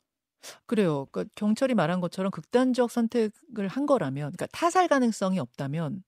그래요. 0.66 1.06
그러니까 1.11 1.32
경찰이 1.34 1.75
말한 1.75 2.00
것처럼 2.00 2.30
극단적 2.30 2.90
선택을 2.90 3.68
한 3.68 3.87
거라면, 3.87 4.32
그러니까 4.32 4.46
타살 4.52 4.88
가능성이 4.88 5.38
없다면 5.38 6.02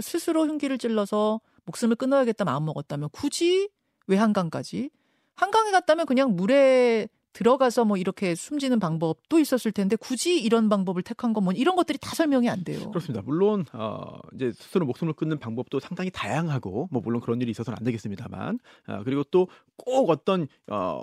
스스로 0.00 0.46
흉기를 0.46 0.78
찔러서 0.78 1.40
목숨을 1.66 1.96
끊어야겠다 1.96 2.44
마음 2.44 2.64
먹었다면 2.66 3.08
굳이 3.12 3.70
왜 4.06 4.16
한강까지? 4.16 4.90
한강에 5.34 5.70
갔다면 5.70 6.06
그냥 6.06 6.36
물에 6.36 7.08
들어가서 7.32 7.84
뭐 7.84 7.96
이렇게 7.96 8.36
숨지는 8.36 8.78
방법도 8.78 9.40
있었을 9.40 9.72
텐데 9.72 9.96
굳이 9.96 10.40
이런 10.40 10.68
방법을 10.68 11.02
택한 11.02 11.32
건뭐 11.32 11.52
이런 11.54 11.74
것들이 11.74 11.98
다 11.98 12.14
설명이 12.14 12.48
안 12.48 12.62
돼요. 12.62 12.90
그렇습니다. 12.90 13.22
물론 13.24 13.64
어, 13.72 14.18
이제 14.34 14.52
스스로 14.52 14.86
목숨을 14.86 15.14
끊는 15.14 15.40
방법도 15.40 15.80
상당히 15.80 16.10
다양하고 16.12 16.88
뭐 16.92 17.02
물론 17.04 17.20
그런 17.20 17.40
일이 17.40 17.50
있어서는 17.50 17.76
안 17.76 17.84
되겠습니다만 17.84 18.60
아, 18.86 19.02
그리고 19.02 19.24
또 19.24 19.48
꼭 19.76 20.10
어떤 20.10 20.46
어, 20.68 21.02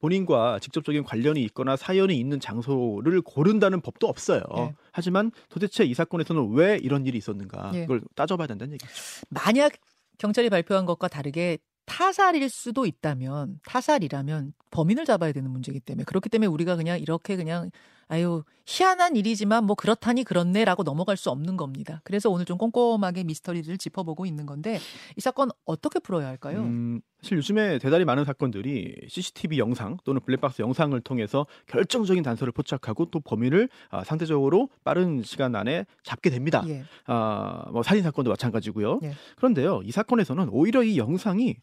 본인과 0.00 0.58
직접적인 0.60 1.04
관련이 1.04 1.42
있거나 1.44 1.76
사연이 1.76 2.18
있는 2.18 2.40
장소를 2.40 3.20
고른다는 3.22 3.80
법도 3.80 4.06
없어요. 4.06 4.42
예. 4.58 4.74
하지만 4.92 5.32
도대체 5.48 5.84
이 5.84 5.94
사건에서는 5.94 6.52
왜 6.52 6.78
이런 6.80 7.06
일이 7.06 7.18
있었는가 7.18 7.72
예. 7.74 7.82
이걸 7.82 8.02
따져봐야 8.14 8.46
된다는 8.46 8.74
얘기죠. 8.74 8.90
만약 9.28 9.72
경찰이 10.18 10.50
발표한 10.50 10.86
것과 10.86 11.08
다르게 11.08 11.58
타살일 11.86 12.48
수도 12.50 12.86
있다면 12.86 13.60
타살이라면 13.66 14.52
범인을 14.70 15.04
잡아야 15.04 15.32
되는 15.32 15.50
문제이기 15.50 15.80
때문에 15.80 16.04
그렇기 16.04 16.28
때문에 16.28 16.46
우리가 16.46 16.76
그냥 16.76 17.00
이렇게 17.00 17.36
그냥 17.36 17.70
아유 18.08 18.42
희한한 18.66 19.16
일이지만 19.16 19.64
뭐 19.64 19.76
그렇다니 19.76 20.24
그렇네라고 20.24 20.82
넘어갈 20.82 21.16
수 21.16 21.30
없는 21.30 21.56
겁니다. 21.56 22.00
그래서 22.04 22.28
오늘 22.28 22.44
좀 22.44 22.58
꼼꼼하게 22.58 23.24
미스터리를 23.24 23.78
짚어보고 23.78 24.26
있는 24.26 24.44
건데 24.44 24.78
이 25.16 25.20
사건 25.20 25.50
어떻게 25.64 25.98
풀어야 25.98 26.26
할까요? 26.26 26.60
음, 26.60 27.00
사실 27.20 27.38
요즘에 27.38 27.78
대단히 27.78 28.04
많은 28.04 28.24
사건들이 28.24 28.94
CCTV 29.08 29.58
영상 29.58 29.96
또는 30.04 30.20
블랙박스 30.24 30.62
영상을 30.62 30.98
통해서 31.00 31.46
결정적인 31.66 32.22
단서를 32.22 32.52
포착하고 32.52 33.06
또 33.06 33.20
범인을 33.20 33.68
아, 33.90 34.04
상대적으로 34.04 34.68
빠른 34.84 35.22
시간 35.22 35.54
안에 35.54 35.86
잡게 36.02 36.30
됩니다. 36.30 36.62
예. 36.68 36.84
아, 37.06 37.64
뭐 37.72 37.82
살인 37.82 38.02
사건도 38.02 38.30
마찬가지고요. 38.30 39.00
예. 39.02 39.12
그런데요, 39.36 39.82
이 39.84 39.90
사건에서는 39.90 40.48
오히려 40.50 40.82
이 40.82 40.98
영상이 40.98 41.56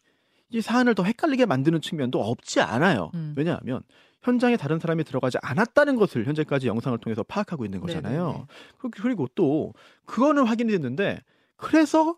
이 0.50 0.60
사안을 0.60 0.94
더 0.94 1.02
헷갈리게 1.02 1.46
만드는 1.46 1.80
측면도 1.80 2.22
없지 2.22 2.60
않아요. 2.60 3.10
음. 3.14 3.34
왜냐하면 3.36 3.82
현장에 4.26 4.56
다른 4.56 4.78
사람이 4.80 5.04
들어가지 5.04 5.38
않았다는 5.40 5.94
것을 5.96 6.26
현재까지 6.26 6.66
영상을 6.66 6.98
통해서 6.98 7.22
파악하고 7.22 7.64
있는 7.64 7.80
네네네. 7.80 8.00
거잖아요. 8.00 8.46
그리고- 8.78 9.02
그리고 9.02 9.28
또 9.36 9.72
그거는 10.04 10.44
확인이 10.46 10.72
됐는데 10.72 11.20
그래서 11.56 12.16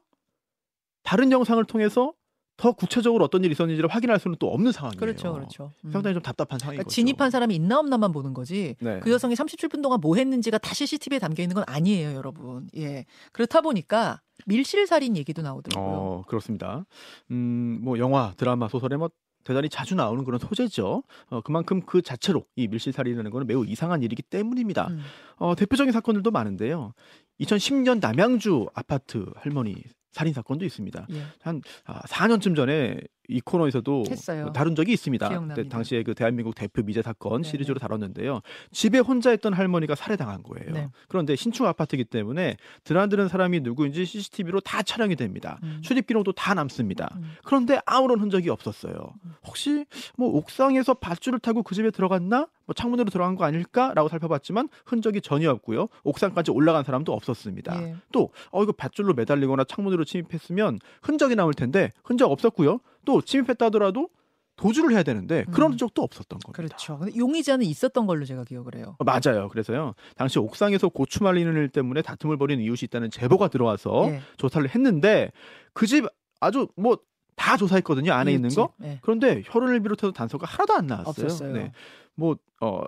다른 1.03 1.31
영상을 1.31 1.62
통해서 1.67 2.15
더 2.57 2.73
구체적으로 2.73 3.25
어떤 3.25 3.45
일이 3.45 3.53
있었는지를 3.53 3.88
확인할 3.88 4.19
수는 4.19 4.37
또 4.41 4.53
없는 4.53 4.73
상황이에요. 4.73 4.99
그렇죠, 4.99 5.33
그렇죠. 5.33 5.73
음. 5.85 5.93
상당히 5.93 6.15
좀 6.15 6.23
답답한 6.23 6.59
상황인 6.59 6.79
그러니까. 6.79 6.91
진입한 6.91 7.31
사람이 7.31 7.55
있나 7.55 7.79
없나만 7.79 8.11
보는 8.11 8.35
거지. 8.35 8.75
네. 8.81 8.99
그 9.00 9.12
여성이 9.12 9.35
37분 9.37 9.81
동안 9.81 10.00
뭐 10.00 10.17
했는지가 10.17 10.59
다 10.59 10.75
CCTV에 10.75 11.21
담겨 11.21 11.43
있는 11.45 11.55
건 11.55 11.62
아니에요, 11.69 12.15
여러분. 12.17 12.69
예. 12.77 13.05
그렇다 13.33 13.61
보니까 13.61 14.21
밀실 14.47 14.88
살인 14.88 15.17
얘기도 15.17 15.43
나오더라고요. 15.43 15.95
어, 15.97 16.25
그렇습니다. 16.27 16.85
음, 17.31 17.79
뭐 17.83 17.97
영화, 17.99 18.33
드라마, 18.37 18.67
소설에 18.67 18.97
뭐 18.97 19.11
대단히 19.45 19.68
자주 19.68 19.95
나오는 19.95 20.25
그런 20.25 20.38
소재죠. 20.38 21.02
어, 21.30 21.40
그만큼 21.40 21.80
그 21.83 22.02
자체로 22.02 22.45
이 22.57 22.68
밀실살인이라는 22.68 23.30
거는 23.30 23.47
매우 23.47 23.64
이상한 23.64 24.02
일이기 24.02 24.23
때문입니다. 24.23 24.88
음. 24.88 25.02
어, 25.37 25.54
대표적인 25.54 25.92
사건들도 25.92 26.30
많은데요. 26.30 26.92
2010년 27.40 28.00
남양주 28.00 28.66
아파트 28.75 29.25
할머니 29.37 29.76
살인 30.11 30.33
사건도 30.33 30.64
있습니다. 30.64 31.07
예. 31.11 31.23
한 31.40 31.62
아, 31.85 32.00
4년쯤 32.02 32.57
전에 32.57 32.99
이 33.29 33.41
코너에서도 33.41 34.05
했어요. 34.09 34.53
다룬 34.55 34.75
적이 34.75 34.93
있습니다. 34.95 35.29
기억납니다. 35.29 35.55
그때 35.55 35.69
당시에 35.69 36.03
그 36.03 36.15
대한민국 36.15 36.55
대표 36.55 36.83
미제 36.83 37.03
사건 37.03 37.43
네네. 37.43 37.51
시리즈로 37.51 37.79
다뤘는데요. 37.79 38.41
집에 38.73 38.99
혼자 38.99 39.33
있던 39.35 39.53
할머니가 39.53 39.95
살해당한 39.95 40.43
거예요. 40.43 40.73
네. 40.73 40.89
그런데 41.09 41.37
신축 41.37 41.67
아파트이기 41.67 42.05
때문에 42.07 42.57
드나드는 42.85 43.29
사람이 43.29 43.61
누구인지 43.61 44.07
CCTV로 44.07 44.61
다 44.61 44.83
촬영이 44.83 45.17
됩니다. 45.17 45.59
음. 45.63 45.81
출입 45.83 46.07
기록도 46.07 46.33
다 46.33 46.55
남습니다. 46.55 47.11
음. 47.17 47.33
그런데 47.45 47.79
아무런 47.85 48.19
흔적이 48.21 48.49
없었어요. 48.49 49.13
혹시 49.47 49.85
뭐 50.17 50.29
옥상에서 50.31 50.95
밧줄을 50.95 51.39
타고 51.39 51.63
그 51.63 51.75
집에 51.75 51.91
들어갔나? 51.91 52.49
뭐 52.65 52.75
창문으로 52.75 53.11
들어간 53.11 53.35
거 53.35 53.45
아닐까라고 53.45 54.09
살펴봤지만 54.09 54.69
흔적이 54.87 55.21
전혀 55.23 55.51
없고요. 55.51 55.89
옥상까지 56.05 56.51
올라간 56.51 56.85
사람도 56.85 57.13
없었습니다. 57.13 57.83
예. 57.83 57.95
또 58.13 58.29
어 58.51 58.63
이거 58.63 58.73
밧줄로 58.73 59.15
매달리거나 59.15 59.65
창문으로 59.65 60.05
침입했으면 60.05 60.79
흔적이 61.03 61.35
남을 61.35 61.55
텐데 61.55 61.93
흔적 62.05 62.31
없었고요. 62.31 62.81
또 63.09 63.23
침입했다 63.23 63.65
하더라도 63.67 64.11
도주를 64.57 64.93
해야 64.93 65.03
되는데 65.03 65.45
그런 65.53 65.71
음. 65.71 65.73
흔적도 65.73 66.03
없었던 66.03 66.41
겁니다. 66.41 66.53
그렇죠. 66.53 66.99
근데 66.99 67.17
용의자는 67.17 67.65
있었던 67.65 68.07
걸로 68.07 68.27
제가 68.27 68.45
기억을 68.45 68.75
해요. 68.75 68.97
어, 68.99 69.05
맞아요. 69.05 69.49
그래서요. 69.49 69.95
당시 70.17 70.38
옥상에서 70.38 70.91
고추 70.91 71.23
말리는 71.23 71.50
일 71.55 71.71
때문에 71.71 72.03
다툼을 72.03 72.37
벌이는 72.37 72.62
이웃이 72.62 72.81
있다는 72.83 73.11
제보가 73.11 73.49
들어와서 73.49 74.11
예. 74.11 74.21
조사를 74.37 74.69
했는데 74.69 75.33
그 75.73 75.87
집 75.87 76.05
아주 76.41 76.69
뭐 76.77 76.97
다 77.38 77.57
조사했거든요. 77.57 78.12
안에 78.12 78.33
있는 78.33 78.50
거. 78.50 78.62
이웃집. 78.81 78.85
예. 78.85 78.99
그런데 79.00 79.43
혈흔을 79.47 79.79
비롯해서 79.81 80.11
단서가 80.12 80.45
하나도 80.45 80.75
안 80.75 80.88
나왔어요. 80.88 81.27
없었어요. 81.27 81.53
네. 81.53 81.73
뭐 82.17 82.37
어, 82.61 82.81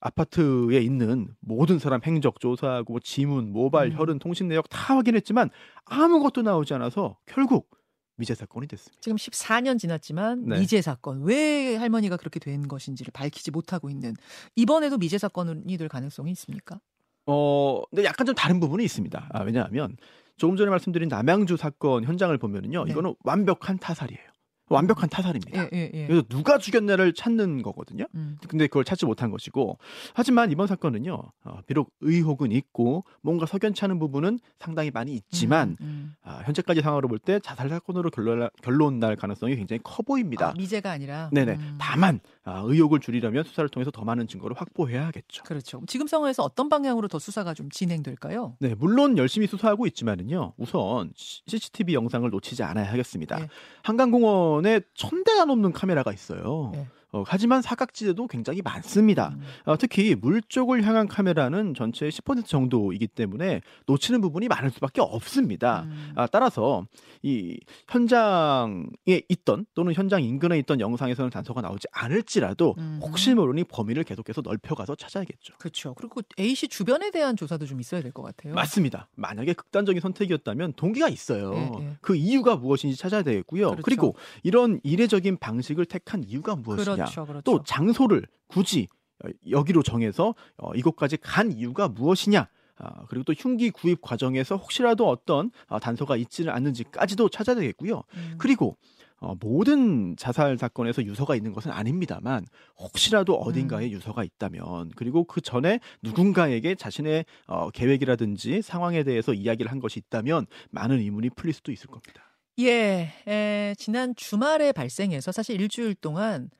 아파트에 0.00 0.80
있는 0.80 1.28
모든 1.40 1.78
사람 1.78 2.00
행적 2.02 2.40
조사하고 2.40 2.94
뭐 2.94 3.00
지문, 3.00 3.52
모바일, 3.52 3.92
음. 3.92 3.98
혈흔, 3.98 4.18
통신 4.18 4.48
내역 4.48 4.68
다 4.70 4.96
확인했지만 4.96 5.50
아무것도 5.84 6.40
나오지 6.40 6.72
않아서 6.74 7.18
결국 7.26 7.68
미제 8.16 8.34
사건이 8.34 8.66
됐습니다. 8.66 8.98
지금 9.00 9.16
14년 9.16 9.78
지났지만 9.78 10.46
네. 10.46 10.58
미제 10.58 10.80
사건 10.82 11.22
왜 11.22 11.76
할머니가 11.76 12.16
그렇게 12.16 12.40
된 12.40 12.66
것인지를 12.66 13.12
밝히지 13.12 13.50
못하고 13.50 13.90
있는 13.90 14.14
이번에도 14.54 14.98
미제 14.98 15.18
사건이 15.18 15.76
될 15.76 15.88
가능성이 15.88 16.30
있습니까? 16.32 16.80
어, 17.26 17.82
근데 17.90 18.04
약간 18.04 18.26
좀 18.26 18.34
다른 18.34 18.60
부분이 18.60 18.84
있습니다. 18.84 19.30
아, 19.32 19.42
왜냐하면 19.42 19.96
조금 20.36 20.56
전에 20.56 20.70
말씀드린 20.70 21.08
남양주 21.08 21.56
사건 21.56 22.04
현장을 22.04 22.36
보면은요, 22.38 22.84
네. 22.84 22.92
이거는 22.92 23.14
완벽한 23.24 23.78
타살이에요. 23.78 24.35
완벽한 24.68 25.08
타살입니다. 25.08 25.62
예, 25.64 25.68
예, 25.72 25.90
예. 25.94 26.06
그래서 26.06 26.22
누가 26.28 26.58
죽였냐를 26.58 27.12
찾는 27.14 27.62
거거든요. 27.62 28.06
음. 28.14 28.36
근데 28.48 28.66
그걸 28.66 28.84
찾지 28.84 29.06
못한 29.06 29.30
것이고 29.30 29.78
하지만 30.14 30.50
이번 30.50 30.66
사건은요 30.66 31.22
어, 31.44 31.58
비록 31.66 31.92
의혹은 32.00 32.50
있고 32.52 33.04
뭔가 33.22 33.46
석연치 33.46 33.84
않은 33.84 33.98
부분은 33.98 34.40
상당히 34.58 34.90
많이 34.90 35.14
있지만 35.14 35.76
음, 35.80 35.86
음. 35.86 36.14
아, 36.22 36.42
현재까지 36.44 36.80
상황으로 36.80 37.08
볼 37.08 37.16
때 37.18 37.40
자살 37.40 37.68
사건으로 37.68 38.10
결론, 38.10 38.48
결론 38.62 38.98
날 39.00 39.16
가능성이 39.16 39.56
굉장히 39.56 39.80
커 39.82 40.02
보입니다. 40.02 40.50
아, 40.50 40.52
미제가 40.52 40.90
아니라 40.90 41.30
네네. 41.32 41.52
음. 41.54 41.76
다만 41.80 42.20
아, 42.46 42.62
의혹을 42.64 43.00
줄이려면 43.00 43.42
수사를 43.42 43.68
통해서 43.68 43.90
더 43.90 44.04
많은 44.04 44.28
증거를 44.28 44.56
확보해야겠죠. 44.56 45.42
그렇죠. 45.42 45.82
지금 45.88 46.06
상황에서 46.06 46.44
어떤 46.44 46.68
방향으로 46.68 47.08
더 47.08 47.18
수사가 47.18 47.54
좀 47.54 47.68
진행될까요? 47.70 48.56
네, 48.60 48.76
물론 48.76 49.18
열심히 49.18 49.48
수사하고 49.48 49.84
있지만은요. 49.88 50.52
우선 50.56 51.12
CCTV 51.16 51.94
영상을 51.94 52.30
놓치지 52.30 52.62
않아야 52.62 52.88
하겠습니다. 52.92 53.40
네. 53.40 53.48
한강공원에 53.82 54.80
천 54.94 55.24
대가 55.24 55.44
넘는 55.44 55.72
카메라가 55.72 56.12
있어요. 56.12 56.70
네. 56.72 56.86
어, 57.12 57.22
하지만 57.26 57.62
사각지대도 57.62 58.26
굉장히 58.26 58.62
많습니다. 58.62 59.28
음. 59.28 59.42
어, 59.64 59.76
특히 59.78 60.14
물 60.14 60.42
쪽을 60.42 60.84
향한 60.84 61.06
카메라는 61.08 61.74
전체의 61.74 62.10
10% 62.12 62.44
정도이기 62.46 63.06
때문에 63.06 63.60
놓치는 63.86 64.20
부분이 64.20 64.48
많을 64.48 64.70
수밖에 64.70 65.00
없습니다. 65.00 65.82
음. 65.82 66.12
아, 66.16 66.26
따라서 66.26 66.86
이 67.22 67.58
현장에 67.88 69.22
있던 69.28 69.66
또는 69.74 69.92
현장 69.94 70.22
인근에 70.22 70.58
있던 70.60 70.80
영상에서는 70.80 71.30
단서가 71.30 71.60
나오지 71.60 71.86
않을지라도 71.92 72.74
음. 72.78 73.00
혹시 73.02 73.34
모르니 73.34 73.64
범위를 73.64 74.04
계속해서 74.04 74.40
넓혀가서 74.42 74.94
찾아야겠죠. 74.96 75.54
그렇죠. 75.58 75.94
그리고 75.94 76.22
A 76.38 76.54
씨 76.54 76.68
주변에 76.68 77.10
대한 77.10 77.36
조사도 77.36 77.66
좀 77.66 77.80
있어야 77.80 78.00
될 78.02 78.12
것 78.12 78.22
같아요. 78.22 78.54
맞습니다. 78.54 79.08
만약에 79.16 79.52
극단적인 79.52 80.00
선택이었다면 80.00 80.72
동기가 80.74 81.08
있어요. 81.08 81.52
예, 81.54 81.70
예. 81.82 81.96
그 82.00 82.16
이유가 82.16 82.56
무엇인지 82.56 82.96
찾아야 82.96 83.22
되겠고요. 83.22 83.70
그렇죠. 83.72 83.82
그리고 83.82 84.16
이런 84.42 84.80
이례적인 84.84 85.36
방식을 85.38 85.84
택한 85.86 86.24
이유가 86.24 86.56
무엇이냐. 86.56 86.94
그렇죠, 86.94 87.05
그렇죠. 87.06 87.40
또 87.44 87.62
장소를 87.62 88.26
굳이 88.46 88.88
어, 89.24 89.28
여기로 89.50 89.82
정해서 89.82 90.34
어, 90.56 90.74
이곳까지 90.74 91.18
간 91.18 91.52
이유가 91.52 91.88
무엇이냐. 91.88 92.48
아, 92.78 93.06
그리고 93.08 93.24
또 93.24 93.32
흉기 93.32 93.70
구입 93.70 94.02
과정에서 94.02 94.56
혹시라도 94.56 95.08
어떤 95.08 95.50
아, 95.66 95.78
단서가 95.78 96.16
있지는 96.16 96.52
않는지까지도 96.52 97.30
찾아야 97.30 97.56
되겠고요. 97.56 98.02
음. 98.14 98.34
그리고 98.38 98.76
어, 99.18 99.34
모든 99.40 100.14
자살 100.16 100.58
사건에서 100.58 101.02
유서가 101.04 101.36
있는 101.36 101.52
것은 101.54 101.70
아닙니다만 101.70 102.44
혹시라도 102.78 103.34
어딘가에 103.34 103.86
음. 103.86 103.90
유서가 103.92 104.24
있다면 104.24 104.90
그리고 104.94 105.24
그 105.24 105.40
전에 105.40 105.80
누군가에게 106.02 106.74
자신의 106.74 107.24
어, 107.46 107.70
계획이라든지 107.70 108.60
상황에 108.60 109.04
대해서 109.04 109.32
이야기를 109.32 109.70
한 109.70 109.80
것이 109.80 109.98
있다면 110.00 110.46
많은 110.70 110.98
의문이 110.98 111.30
풀릴 111.30 111.54
수도 111.54 111.72
있을 111.72 111.86
겁니다. 111.86 112.22
예, 112.58 113.12
에, 113.26 113.74
지난 113.78 114.14
주말에 114.16 114.72
발생해서 114.72 115.32
사실 115.32 115.60
일주일 115.60 115.94
동안 115.94 116.50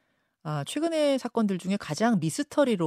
아, 0.48 0.62
최근의 0.62 1.18
사건들 1.18 1.58
중에 1.58 1.76
가장 1.76 2.20
미스터리로 2.20 2.86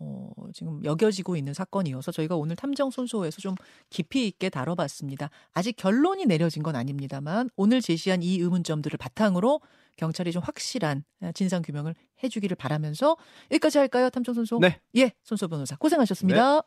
어, 0.00 0.30
지금 0.52 0.84
여겨지고 0.84 1.36
있는 1.36 1.54
사건이어서 1.54 2.10
저희가 2.10 2.34
오늘 2.34 2.56
탐정 2.56 2.90
손소에서 2.90 3.40
좀 3.40 3.54
깊이 3.88 4.26
있게 4.26 4.50
다뤄봤습니다. 4.50 5.30
아직 5.52 5.76
결론이 5.76 6.26
내려진 6.26 6.64
건 6.64 6.74
아닙니다만 6.74 7.50
오늘 7.54 7.80
제시한 7.80 8.24
이 8.24 8.40
의문점들을 8.40 8.96
바탕으로 8.98 9.60
경찰이 9.94 10.32
좀 10.32 10.42
확실한 10.42 11.04
진상 11.34 11.62
규명을 11.62 11.94
해주기를 12.24 12.56
바라면서 12.56 13.16
여기까지 13.52 13.78
할까요, 13.78 14.10
탐정 14.10 14.34
손소? 14.34 14.58
네. 14.58 14.80
예, 14.96 15.12
손소 15.22 15.46
변호사 15.46 15.76
고생하셨습니다. 15.76 16.62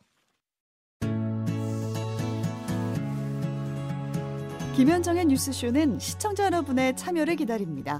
김현정의 4.78 5.26
뉴스쇼는 5.26 6.00
시청자 6.00 6.46
여러분의 6.46 6.96
참여를 6.96 7.36
기다립니다. 7.36 8.00